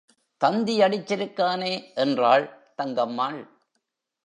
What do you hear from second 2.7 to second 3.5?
Thangammal.